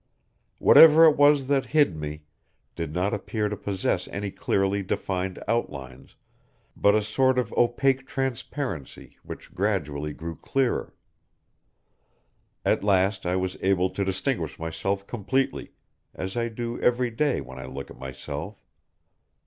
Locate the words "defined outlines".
4.81-6.15